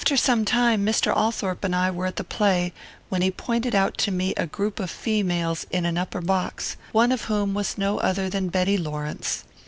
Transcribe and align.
Some 0.15 0.45
time 0.45 0.87
after, 0.89 1.11
Mr. 1.11 1.15
Althorpe 1.15 1.63
and 1.63 1.75
I 1.75 1.91
were 1.91 2.07
at 2.07 2.15
the 2.15 2.23
play, 2.23 2.73
when 3.09 3.21
he 3.21 3.29
pointed 3.29 3.75
out 3.75 3.99
to 3.99 4.11
me 4.11 4.33
a 4.33 4.47
group 4.47 4.79
of 4.79 4.89
females 4.89 5.67
in 5.69 5.85
an 5.85 5.95
upper 5.95 6.21
box, 6.21 6.75
one 6.91 7.11
of 7.11 7.25
whom 7.25 7.53
was 7.53 7.77
no 7.77 7.99
other 7.99 8.27
than 8.27 8.49
Betty 8.49 8.77
Lawrence. 8.79 9.43